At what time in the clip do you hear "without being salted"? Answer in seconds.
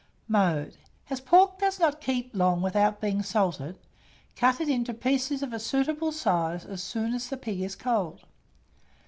2.63-3.77